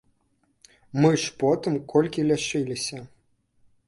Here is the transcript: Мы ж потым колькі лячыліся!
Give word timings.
Мы 1.03 1.11
ж 1.23 1.35
потым 1.43 1.77
колькі 1.93 2.25
лячыліся! 2.31 2.97